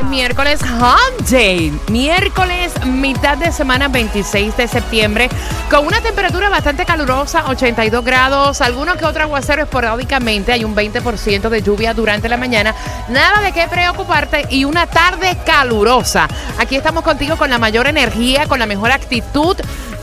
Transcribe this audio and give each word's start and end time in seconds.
Miércoles 0.00 0.60
Hump 0.62 1.28
Day. 1.28 1.72
Miércoles, 1.88 2.72
mitad 2.86 3.36
de 3.36 3.52
semana 3.52 3.88
26 3.88 4.56
de 4.56 4.66
septiembre, 4.66 5.28
con 5.70 5.86
una 5.86 6.00
temperatura 6.00 6.48
bastante 6.48 6.84
calurosa, 6.84 7.44
82 7.48 8.04
grados, 8.04 8.60
algunos 8.60 8.96
que 8.96 9.04
otro 9.04 9.22
aguacero 9.22 9.62
esporádicamente, 9.62 10.52
hay 10.52 10.64
un 10.64 10.74
20% 10.74 11.48
de 11.48 11.62
lluvia 11.62 11.94
durante 11.94 12.28
la 12.28 12.36
mañana, 12.36 12.74
nada 13.08 13.40
de 13.40 13.52
qué 13.52 13.68
preocuparte 13.68 14.46
y 14.50 14.64
una 14.64 14.86
tarde 14.86 15.38
calurosa. 15.44 16.28
Aquí 16.58 16.76
estamos 16.76 17.04
contigo 17.04 17.36
con 17.36 17.50
la 17.50 17.58
mayor 17.58 17.86
energía, 17.86 18.46
con 18.46 18.58
la 18.58 18.66
mejor 18.66 18.92
actitud, 18.92 19.56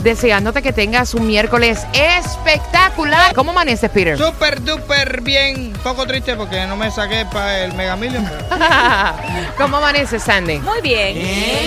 deseándote 0.04 0.62
que 0.62 0.74
tengas 0.74 1.14
un 1.14 1.28
miércoles 1.28 1.86
espectacular. 1.94 3.34
¿Cómo 3.34 3.52
amaneces, 3.52 3.90
Peter? 3.90 4.18
Súper, 4.18 4.62
duper 4.64 5.22
bien. 5.22 5.74
Poco 5.84 6.06
triste 6.06 6.36
porque 6.36 6.66
no 6.66 6.76
me 6.78 6.90
saqué 6.92 7.26
para 7.32 7.64
el 7.66 7.74
Mega 7.74 7.96
Million. 7.96 8.26
pero- 8.28 8.60
¿Cómo 9.58 9.78
amaneces, 9.78 10.24
Sandy? 10.24 10.60
Muy 10.60 10.82
bien. 10.82 11.18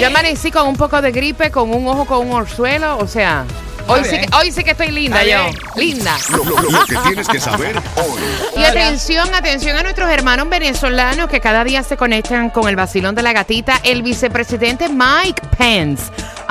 Yo 0.00 0.06
amanecí 0.06 0.50
con 0.50 0.66
un 0.68 0.76
poco 0.76 1.00
de 1.02 1.10
gripe, 1.12 1.50
con 1.50 1.72
un 1.74 1.86
ojo 1.88 2.04
con 2.06 2.26
un 2.28 2.32
orzuelo, 2.34 2.98
o 2.98 3.06
sea, 3.06 3.44
hoy 3.86 4.02
sí, 4.04 4.18
que, 4.18 4.26
hoy 4.36 4.50
sí 4.52 4.64
que 4.64 4.70
estoy 4.72 4.90
linda 4.90 5.22
yo, 5.24 5.46
linda. 5.76 6.16
Lo, 6.30 6.44
lo- 6.44 6.60
lo 6.70 6.84
que 6.86 6.96
tienes 6.96 7.28
que 7.28 7.40
saber 7.40 7.76
hoy. 7.96 8.20
Y 8.56 8.64
atención, 8.64 9.34
atención 9.34 9.76
a 9.76 9.82
nuestros 9.82 10.10
hermanos 10.10 10.48
venezolanos 10.48 11.28
que 11.28 11.40
cada 11.40 11.64
día 11.64 11.82
se 11.82 11.96
conectan 11.96 12.50
con 12.50 12.68
el 12.68 12.76
vacilón 12.76 13.14
de 13.14 13.22
la 13.22 13.32
gatita. 13.32 13.80
El 13.82 14.02
vicepresidente 14.02 14.88
Mike 14.88 15.42
Pence 15.58 16.04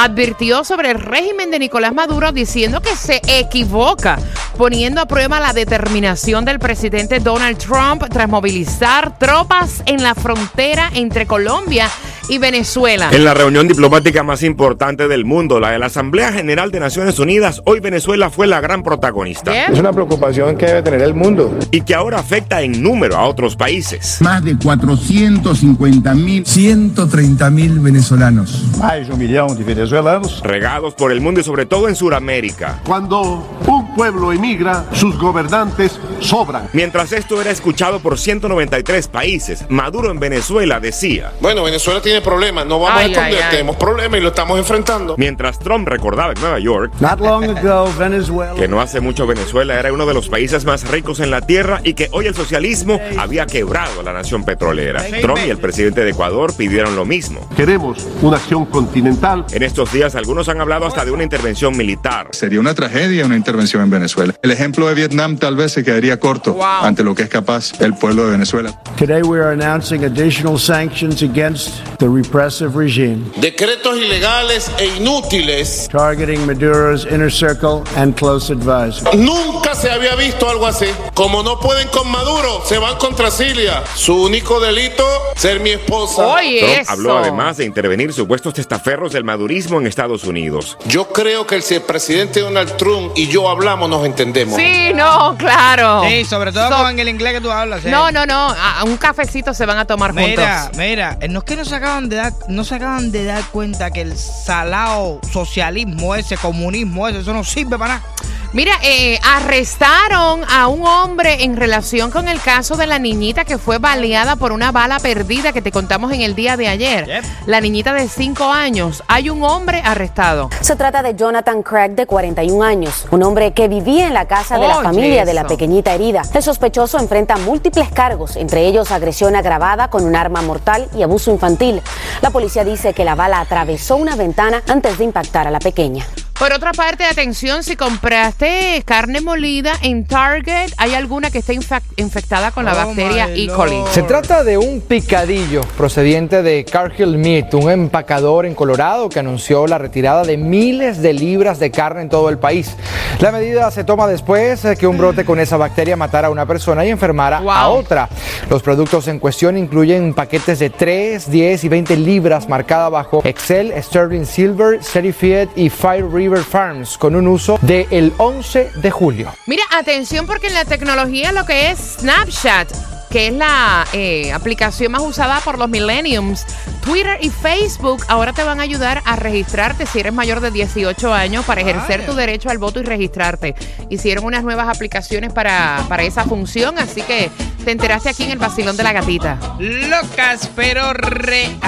advirtió 0.03 0.63
sobre 0.63 0.91
el 0.91 0.99
régimen 0.99 1.51
de 1.51 1.59
Nicolás 1.59 1.93
Maduro 1.93 2.31
diciendo 2.31 2.81
que 2.81 2.95
se 2.95 3.21
equivoca, 3.27 4.17
poniendo 4.57 4.99
a 5.01 5.05
prueba 5.05 5.39
la 5.39 5.53
determinación 5.53 6.43
del 6.43 6.59
presidente 6.59 7.19
Donald 7.19 7.57
Trump 7.57 8.03
tras 8.09 8.27
movilizar 8.27 9.17
tropas 9.19 9.83
en 9.85 10.01
la 10.01 10.15
frontera 10.15 10.89
entre 10.95 11.27
Colombia 11.27 11.87
y 11.87 12.10
Venezuela. 12.39 13.09
En 13.11 13.23
la 13.23 13.33
reunión 13.33 13.67
diplomática 13.67 14.23
más 14.23 14.43
importante 14.43 15.07
del 15.07 15.25
mundo, 15.25 15.59
la 15.59 15.71
de 15.71 15.79
la 15.79 15.87
Asamblea 15.87 16.31
General 16.31 16.71
de 16.71 16.79
Naciones 16.79 17.19
Unidas, 17.19 17.61
hoy 17.65 17.79
Venezuela 17.79 18.29
fue 18.29 18.47
la 18.47 18.61
gran 18.61 18.83
protagonista. 18.83 19.67
Es 19.67 19.79
una 19.79 19.91
preocupación 19.91 20.57
que 20.57 20.65
debe 20.65 20.81
tener 20.81 21.01
el 21.01 21.13
mundo. 21.13 21.57
Y 21.71 21.81
que 21.81 21.93
ahora 21.95 22.19
afecta 22.19 22.61
en 22.61 22.81
número 22.81 23.17
a 23.17 23.25
otros 23.27 23.55
países. 23.55 24.17
más 24.21 24.43
de 24.43 24.57
450 24.57 26.13
mil 26.13 26.45
130 26.45 27.49
mil 27.49 27.79
venezolanos. 27.79 28.63
Mais 28.77 29.07
de 29.07 29.15
milhão 29.15 29.53
de 29.55 29.63
venezuelanos. 29.63 30.41
Regados 30.43 30.93
por 30.93 31.11
el 31.11 31.21
mundo 31.21 31.39
y 31.39 31.43
sobre 31.43 31.65
todo 31.65 31.87
en 31.89 31.95
Sudamérica. 31.95 32.79
Cuando 32.85 33.47
un 33.67 33.93
pueblo 33.95 34.31
emigra, 34.31 34.85
sus 34.93 35.17
gobernantes 35.17 35.99
sobran. 36.21 36.69
Mientras 36.73 37.11
esto 37.11 37.41
era 37.41 37.51
escuchado 37.51 37.99
por 37.99 38.17
193 38.17 39.07
países, 39.07 39.65
Maduro 39.69 40.11
en 40.11 40.19
Venezuela 40.19 40.79
decía. 40.79 41.31
Bueno, 41.41 41.63
Venezuela 41.63 42.01
tiene 42.01 42.21
problemas, 42.21 42.65
no 42.65 42.79
vamos 42.79 42.99
Ay, 42.99 43.05
a 43.05 43.11
esconder, 43.11 43.35
ay, 43.35 43.41
ay. 43.43 43.51
tenemos 43.51 43.75
problemas 43.75 44.19
y 44.19 44.23
lo 44.23 44.29
estamos 44.29 44.57
enfrentando. 44.57 45.15
Mientras 45.17 45.59
Trump 45.59 45.87
recordaba 45.87 46.33
en 46.33 46.41
Nueva 46.41 46.59
York 46.59 46.93
Not 46.99 47.19
long 47.19 47.57
ago, 47.57 47.91
Venezuela. 47.97 48.53
que 48.55 48.67
no 48.67 48.79
hace 48.81 48.99
mucho 48.99 49.25
Venezuela 49.27 49.77
era 49.79 49.91
uno 49.91 50.05
de 50.05 50.13
los 50.13 50.29
países 50.29 50.65
más 50.65 50.87
ricos 50.87 51.19
en 51.19 51.31
la 51.31 51.41
tierra 51.41 51.81
y 51.83 51.93
que 51.93 52.09
hoy 52.11 52.27
el 52.27 52.35
socialismo 52.35 52.99
había 53.17 53.45
quebrado 53.45 53.99
a 54.01 54.03
la 54.03 54.13
nación 54.13 54.43
petrolera. 54.45 55.03
Trump 55.21 55.39
y 55.45 55.49
el 55.49 55.57
presidente 55.57 56.03
de 56.03 56.11
Ecuador 56.11 56.53
pidieron 56.55 56.95
lo 56.95 57.05
mismo. 57.05 57.47
Queremos 57.55 58.07
una 58.21 58.37
acción 58.37 58.65
continental. 58.65 59.45
En 59.51 59.63
estos 59.63 59.91
días 59.91 60.15
algunos 60.15 60.49
han 60.49 60.61
hablado 60.61 60.85
hasta 60.85 61.03
de 61.05 61.11
una 61.11 61.23
intervención 61.23 61.75
militar. 61.75 62.27
Sería 62.31 62.59
una 62.59 62.73
tragedia 62.73 63.25
una 63.25 63.35
intervención 63.35 63.81
en 63.83 63.89
Venezuela. 63.89 64.33
El 64.41 64.51
ejemplo 64.51 64.87
de 64.87 64.93
Vietnam 64.95 65.37
tal 65.37 65.55
vez 65.55 65.71
se 65.71 65.83
quedaría 65.83 66.10
corto 66.17 66.53
Wow. 66.53 66.83
ante 66.83 67.03
lo 67.03 67.13
que 67.15 67.23
es 67.23 67.29
capaz 67.29 67.71
el 67.81 67.93
pueblo 67.93 68.25
de 68.25 68.31
Venezuela. 68.31 68.71
Today 68.97 69.21
we 69.23 69.39
are 69.39 69.51
announcing 69.51 70.03
additional 70.05 70.57
sanctions 70.57 71.21
against 71.23 71.71
the 71.99 72.07
repressive 72.09 72.75
regime, 72.75 73.25
Decretos 73.37 73.97
ilegales 73.97 74.69
e 74.79 74.87
inútiles. 74.97 75.87
targeting 75.89 76.45
Maduro's 76.45 77.05
inner 77.05 77.29
circle 77.29 77.83
and 77.95 78.15
close 78.17 78.49
advisors. 78.51 79.03
Nunca 79.15 79.60
se 79.75 79.89
había 79.91 80.15
visto 80.15 80.49
algo 80.49 80.65
así. 80.67 80.85
Como 81.13 81.43
no 81.43 81.59
pueden 81.59 81.87
con 81.89 82.09
Maduro, 82.09 82.63
se 82.65 82.77
van 82.77 82.97
contra 82.97 83.31
Cilia. 83.31 83.83
Su 83.95 84.23
único 84.23 84.59
delito, 84.59 85.05
ser 85.35 85.59
mi 85.59 85.71
esposa. 85.71 86.25
Oye, 86.27 86.59
Trump 86.59 86.79
eso. 86.81 86.91
habló 86.91 87.17
además 87.17 87.57
de 87.57 87.65
intervenir 87.65 88.13
supuestos 88.13 88.53
testaferros 88.53 89.11
del 89.13 89.23
madurismo 89.23 89.79
en 89.79 89.87
Estados 89.87 90.23
Unidos. 90.23 90.77
Yo 90.85 91.09
creo 91.11 91.45
que 91.47 91.61
si 91.61 91.75
el 91.75 91.81
presidente 91.81 92.41
Donald 92.41 92.75
Trump 92.77 93.13
y 93.15 93.27
yo 93.27 93.49
hablamos, 93.49 93.89
nos 93.89 94.05
entendemos. 94.05 94.55
Sí, 94.57 94.91
no, 94.93 95.35
claro. 95.37 96.03
Sí, 96.07 96.25
sobre 96.25 96.51
todo 96.51 96.69
So- 96.69 96.83
con 96.83 96.99
el 96.99 97.07
inglés 97.09 97.33
que 97.33 97.41
tú 97.41 97.51
hablas. 97.51 97.83
¿eh? 97.85 97.89
No, 97.89 98.11
no, 98.11 98.25
no. 98.25 98.49
A 98.49 98.83
un 98.83 98.97
cafecito 98.97 99.53
se 99.53 99.65
van 99.65 99.77
a 99.77 99.85
tomar 99.85 100.13
Mira, 100.13 100.61
juntos. 100.63 100.77
mira, 100.77 101.17
eh, 101.21 101.27
no 101.27 101.39
es 101.39 101.45
que 101.45 101.55
no 101.55 101.65
se 101.65 101.75
acaban 101.75 102.09
de 102.09 102.17
dar, 102.17 102.33
no 102.47 102.63
se 102.63 102.75
acaban 102.75 103.11
de 103.11 103.25
dar 103.25 103.43
cuenta 103.51 103.91
que 103.91 104.01
el 104.01 104.17
salado 104.17 105.19
socialismo 105.31 106.15
ese, 106.15 106.37
comunismo 106.37 107.07
ese, 107.07 107.19
eso 107.19 107.33
no 107.33 107.43
sirve 107.43 107.77
para 107.77 107.95
nada. 107.95 108.05
Mira, 108.53 108.73
eh, 108.83 109.17
arrestaron 109.23 110.41
a 110.49 110.67
un 110.67 110.85
hombre 110.85 111.45
en 111.45 111.55
relación 111.55 112.11
con 112.11 112.27
el 112.27 112.41
caso 112.41 112.75
de 112.75 112.85
la 112.85 112.99
niñita 112.99 113.45
que 113.45 113.57
fue 113.57 113.77
baleada 113.77 114.35
por 114.35 114.51
una 114.51 114.73
bala 114.73 114.99
perdida 114.99 115.53
que 115.53 115.61
te 115.61 115.71
contamos 115.71 116.11
en 116.11 116.19
el 116.19 116.35
día 116.35 116.57
de 116.57 116.67
ayer. 116.67 117.05
Yep. 117.05 117.23
La 117.45 117.61
niñita 117.61 117.93
de 117.93 118.09
5 118.09 118.43
años. 118.51 119.03
Hay 119.07 119.29
un 119.29 119.41
hombre 119.45 119.81
arrestado. 119.85 120.49
Se 120.59 120.75
trata 120.75 121.01
de 121.01 121.15
Jonathan 121.15 121.63
Craig, 121.63 121.91
de 121.91 122.05
41 122.05 122.61
años, 122.61 123.05
un 123.11 123.23
hombre 123.23 123.53
que 123.53 123.69
vivía 123.69 124.07
en 124.07 124.13
la 124.13 124.25
casa 124.25 124.55
de 124.55 124.67
la 124.67 124.79
Oye, 124.79 124.83
familia 124.83 125.23
de 125.23 125.33
la 125.33 125.47
pequeñita 125.47 125.93
herida. 125.93 126.23
El 126.33 126.43
sospechoso 126.43 126.99
enfrenta 126.99 127.37
múltiples 127.37 127.89
cargos, 127.89 128.35
entre 128.35 128.67
ellos 128.67 128.91
agresión 128.91 129.37
agravada 129.37 129.89
con 129.89 130.03
un 130.03 130.17
arma 130.17 130.41
mortal 130.41 130.89
y 130.93 131.03
abuso 131.03 131.31
infantil. 131.31 131.81
La 132.21 132.31
policía 132.31 132.65
dice 132.65 132.93
que 132.93 133.05
la 133.05 133.15
bala 133.15 133.39
atravesó 133.39 133.95
una 133.95 134.17
ventana 134.17 134.61
antes 134.67 134.97
de 134.97 135.05
impactar 135.05 135.47
a 135.47 135.51
la 135.51 135.59
pequeña. 135.59 136.05
Por 136.41 136.53
otra 136.53 136.71
parte, 136.71 137.05
atención, 137.05 137.61
si 137.61 137.75
compraste 137.75 138.81
carne 138.83 139.21
molida 139.21 139.73
en 139.83 140.05
Target, 140.07 140.71
hay 140.77 140.95
alguna 140.95 141.29
que 141.29 141.37
esté 141.37 141.53
infectada 141.97 142.49
con 142.49 142.65
la 142.65 142.73
Oh, 142.73 142.87
bacteria 142.87 143.29
E. 143.31 143.45
coli. 143.45 143.79
Se 143.91 144.01
trata 144.01 144.43
de 144.43 144.57
un 144.57 144.81
picadillo 144.81 145.61
procediente 145.77 146.41
de 146.41 146.65
Cargill 146.65 147.19
Meat, 147.19 147.53
un 147.53 147.69
empacador 147.69 148.47
en 148.47 148.55
Colorado 148.55 149.07
que 149.07 149.19
anunció 149.19 149.67
la 149.67 149.77
retirada 149.77 150.23
de 150.23 150.37
miles 150.37 151.03
de 151.03 151.13
libras 151.13 151.59
de 151.59 151.69
carne 151.69 152.01
en 152.01 152.09
todo 152.09 152.27
el 152.29 152.39
país. 152.39 152.75
La 153.19 153.31
medida 153.31 153.69
se 153.69 153.83
toma 153.83 154.07
después 154.07 154.63
que 154.79 154.87
un 154.87 154.97
brote 154.97 155.23
con 155.25 155.39
esa 155.39 155.57
bacteria 155.57 155.95
matara 155.95 156.29
a 156.29 156.31
una 156.31 156.47
persona 156.47 156.83
y 156.83 156.89
enfermara 156.89 157.43
a 157.45 157.69
otra. 157.69 158.09
Los 158.49 158.63
productos 158.63 159.07
en 159.07 159.19
cuestión 159.19 159.59
incluyen 159.59 160.15
paquetes 160.15 160.57
de 160.57 160.71
3, 160.71 161.29
10 161.29 161.63
y 161.65 161.69
20 161.69 161.97
libras 161.97 162.49
marcada 162.49 162.89
bajo 162.89 163.21
Excel, 163.25 163.71
Sterling 163.79 164.25
Silver, 164.25 164.83
Certified 164.83 165.49
y 165.55 165.69
Fire 165.69 166.11
River 166.11 166.30
Farms 166.39 166.97
con 166.97 167.15
un 167.15 167.27
uso 167.27 167.59
del 167.61 167.87
el 167.91 168.13
11 168.17 168.71
de 168.75 168.91
julio. 168.91 169.33
Mira, 169.45 169.63
atención 169.71 170.25
porque 170.25 170.47
en 170.47 170.53
la 170.53 170.65
tecnología 170.65 171.31
lo 171.31 171.45
que 171.45 171.71
es 171.71 171.97
Snapchat, 171.99 172.71
que 173.09 173.27
es 173.27 173.33
la 173.33 173.85
eh, 173.93 174.31
aplicación 174.31 174.93
más 174.93 175.01
usada 175.01 175.39
por 175.41 175.59
los 175.59 175.69
millenniums, 175.69 176.45
Twitter 176.83 177.17
y 177.21 177.29
Facebook 177.29 178.03
ahora 178.07 178.33
te 178.33 178.43
van 178.43 178.59
a 178.59 178.63
ayudar 178.63 179.01
a 179.05 179.15
registrarte 179.15 179.85
si 179.85 179.99
eres 179.99 180.13
mayor 180.13 180.39
de 180.39 180.49
18 180.49 181.13
años 181.13 181.45
para 181.45 181.61
ejercer 181.61 182.05
tu 182.05 182.13
derecho 182.13 182.49
al 182.49 182.57
voto 182.57 182.79
y 182.79 182.83
registrarte. 182.83 183.53
Hicieron 183.89 184.25
unas 184.25 184.43
nuevas 184.43 184.67
aplicaciones 184.67 185.31
para, 185.33 185.85
para 185.89 186.03
esa 186.03 186.23
función, 186.23 186.79
así 186.79 187.01
que 187.01 187.29
te 187.63 187.71
enteraste 187.71 188.09
aquí 188.09 188.23
en 188.23 188.31
el 188.31 188.39
vacilón 188.39 188.77
de 188.77 188.83
la 188.83 188.93
gatita. 188.93 189.37
Locas 189.59 190.49
pero 190.55 190.93
reales. 190.93 191.61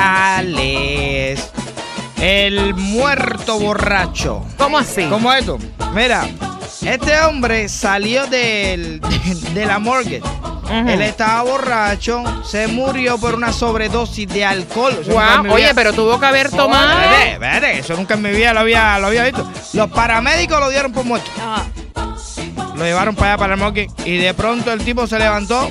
El 2.19 2.73
muerto 2.73 3.59
borracho. 3.59 4.43
¿Cómo 4.57 4.77
así? 4.77 5.05
¿Cómo 5.09 5.33
esto? 5.33 5.57
Mira, 5.93 6.27
este 6.85 7.19
hombre 7.21 7.69
salió 7.69 8.27
del, 8.27 9.01
de 9.53 9.65
la 9.65 9.79
morgue. 9.79 10.21
Él 10.71 11.01
estaba 11.01 11.43
borracho, 11.43 12.23
se 12.43 12.67
murió 12.67 13.17
por 13.19 13.35
una 13.35 13.51
sobredosis 13.53 14.27
de 14.27 14.43
alcohol. 14.43 14.97
Mi 15.43 15.49
oye, 15.49 15.71
pero 15.75 15.93
tuvo 15.93 16.19
que 16.19 16.25
haber 16.25 16.49
tomado. 16.49 16.99
espérate, 16.99 17.31
espérate, 17.33 17.79
eso 17.79 17.95
nunca 17.95 18.15
en 18.15 18.21
mi 18.23 18.31
vida 18.31 18.53
lo 18.53 18.61
había, 18.61 18.97
lo 18.97 19.07
había 19.07 19.23
visto. 19.25 19.47
Los 19.73 19.89
paramédicos 19.91 20.59
lo 20.59 20.69
dieron 20.69 20.91
por 20.91 21.03
muerto. 21.03 21.29
Lo 22.75 22.83
llevaron 22.85 23.13
para 23.13 23.33
allá, 23.33 23.37
para 23.37 23.53
el 23.53 23.59
morgue. 23.59 23.87
Y 24.05 24.17
de 24.17 24.33
pronto 24.33 24.71
el 24.73 24.83
tipo 24.83 25.05
se 25.05 25.19
levantó, 25.19 25.69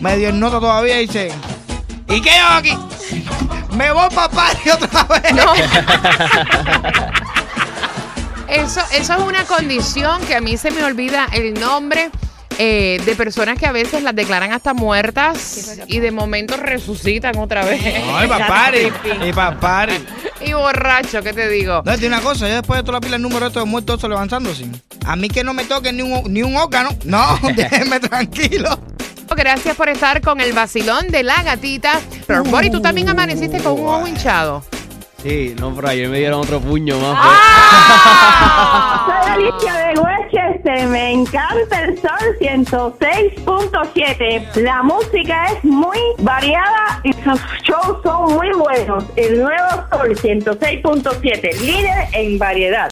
medio 0.00 0.30
en 0.30 0.40
nota 0.40 0.58
todavía 0.58 1.02
y 1.02 1.06
dice: 1.06 1.32
¿Y 2.10 2.20
qué 2.22 2.30
hago 2.30 2.58
aquí? 2.58 2.76
Me 3.76 3.92
voy 3.92 4.08
para 4.14 4.28
Party 4.28 4.70
otra 4.70 5.04
vez. 5.04 5.32
No. 5.34 5.52
Eso, 8.48 8.80
eso 8.92 9.12
es 9.14 9.20
una 9.20 9.44
condición 9.44 10.20
que 10.26 10.34
a 10.34 10.40
mí 10.40 10.56
se 10.56 10.72
me 10.72 10.82
olvida 10.82 11.28
el 11.32 11.54
nombre. 11.54 12.10
eh, 12.58 13.00
de 13.06 13.14
personas 13.14 13.58
que 13.58 13.64
a 13.66 13.72
veces 13.72 14.02
las 14.02 14.14
declaran 14.14 14.52
hasta 14.52 14.74
muertas 14.74 15.80
y 15.86 16.00
de 16.00 16.10
momento 16.10 16.56
resucitan 16.58 17.38
otra 17.38 17.64
vez. 17.64 17.80
Ay, 18.12 18.28
papari. 18.28 18.92
Y 19.28 19.32
papari. 19.32 20.04
Y 20.44 20.52
borracho, 20.52 21.22
¿qué 21.22 21.32
te 21.32 21.48
digo? 21.48 21.82
No, 21.86 21.96
tiene 21.96 22.16
una 22.16 22.20
cosa, 22.20 22.48
yo 22.48 22.54
después 22.56 22.78
de 22.80 22.82
toda 22.82 22.94
la 22.98 23.00
pila 23.00 23.16
el 23.16 23.22
número 23.22 23.46
estos 23.46 23.62
de 23.64 23.70
muertos 23.70 24.02
levantándose. 24.02 24.66
A 25.06 25.14
mí 25.16 25.28
que 25.28 25.42
no 25.44 25.54
me 25.54 25.64
toque 25.64 25.92
ni 25.92 26.02
un, 26.02 26.24
ni 26.30 26.42
un 26.42 26.56
órgano. 26.56 26.90
No, 27.04 27.38
déjeme 27.56 28.00
tranquilo. 28.00 28.78
Gracias 29.36 29.76
por 29.76 29.88
estar 29.88 30.20
con 30.20 30.40
el 30.40 30.52
vacilón 30.52 31.08
de 31.08 31.22
la 31.22 31.42
gatita. 31.42 32.00
Pero, 32.26 32.42
Bori, 32.44 32.70
tú 32.70 32.80
también 32.80 33.08
amaneciste 33.08 33.62
con 33.62 33.80
un 33.80 33.86
ojo 33.86 34.06
hinchado. 34.06 34.62
Sí, 35.22 35.54
no, 35.58 35.74
pero 35.74 35.88
ayer 35.88 36.08
me 36.08 36.18
dieron 36.18 36.40
otro 36.40 36.60
puño 36.60 36.98
más. 36.98 37.18
Soy 39.06 39.32
Alicia 39.32 39.74
de 39.74 39.98
Westchester, 39.98 40.86
me 40.88 41.12
encanta 41.12 41.82
el 41.82 41.98
sol 42.00 42.10
106.7. 42.40 44.56
La 44.62 44.82
música 44.82 45.46
es 45.52 45.62
muy 45.64 45.98
variada 46.18 47.00
y 47.04 47.12
sus 47.12 47.40
shows 47.62 47.98
son 48.02 48.34
muy 48.34 48.50
buenos. 48.52 49.04
El 49.16 49.42
nuevo 49.42 49.68
sol 49.90 50.16
106.7, 50.16 51.60
líder 51.60 52.08
en 52.14 52.38
variedad. 52.38 52.90